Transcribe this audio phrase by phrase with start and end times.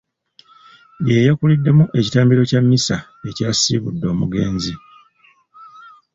[1.07, 2.95] Ye yakuliddemu ekitambiro kya mmisa
[3.29, 4.73] ekyasiibudde omugenzi.